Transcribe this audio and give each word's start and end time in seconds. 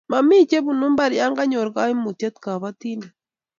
mami 0.11 0.37
chebunu 0.49 0.85
mbar 0.93 1.11
ya 1.19 1.27
kanyor 1.37 1.67
kaimutiet 1.75 2.35
kabatindet 2.43 3.13